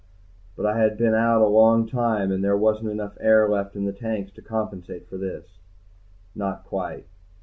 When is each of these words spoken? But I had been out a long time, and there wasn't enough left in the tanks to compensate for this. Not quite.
But 0.55 0.65
I 0.65 0.79
had 0.79 0.97
been 0.97 1.13
out 1.13 1.43
a 1.43 1.47
long 1.47 1.85
time, 1.87 2.31
and 2.31 2.43
there 2.43 2.57
wasn't 2.57 2.89
enough 2.89 3.19
left 3.21 3.75
in 3.75 3.85
the 3.85 3.93
tanks 3.93 4.31
to 4.31 4.41
compensate 4.41 5.07
for 5.07 5.17
this. 5.19 5.59
Not 6.33 6.65
quite. 6.65 7.05